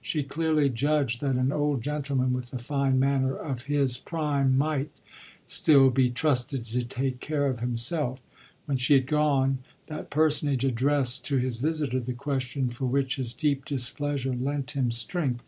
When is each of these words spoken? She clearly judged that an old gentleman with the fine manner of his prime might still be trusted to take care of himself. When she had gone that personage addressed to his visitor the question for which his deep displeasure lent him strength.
She 0.00 0.22
clearly 0.22 0.70
judged 0.70 1.20
that 1.20 1.34
an 1.34 1.52
old 1.52 1.82
gentleman 1.82 2.32
with 2.32 2.50
the 2.50 2.58
fine 2.58 2.98
manner 2.98 3.36
of 3.36 3.64
his 3.66 3.98
prime 3.98 4.56
might 4.56 4.90
still 5.44 5.90
be 5.90 6.08
trusted 6.08 6.64
to 6.64 6.82
take 6.82 7.20
care 7.20 7.46
of 7.46 7.60
himself. 7.60 8.18
When 8.64 8.78
she 8.78 8.94
had 8.94 9.06
gone 9.06 9.58
that 9.88 10.08
personage 10.08 10.64
addressed 10.64 11.26
to 11.26 11.36
his 11.36 11.58
visitor 11.58 12.00
the 12.00 12.14
question 12.14 12.70
for 12.70 12.86
which 12.86 13.16
his 13.16 13.34
deep 13.34 13.66
displeasure 13.66 14.32
lent 14.34 14.70
him 14.70 14.90
strength. 14.92 15.44